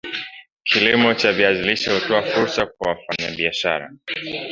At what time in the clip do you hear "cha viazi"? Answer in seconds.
1.13-1.63